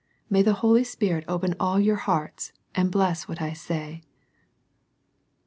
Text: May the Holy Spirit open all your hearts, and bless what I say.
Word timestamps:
May 0.31 0.41
the 0.41 0.53
Holy 0.65 0.83
Spirit 0.83 1.25
open 1.27 1.53
all 1.59 1.79
your 1.79 1.95
hearts, 1.97 2.53
and 2.73 2.89
bless 2.91 3.27
what 3.27 3.39
I 3.39 3.53
say. 3.53 4.01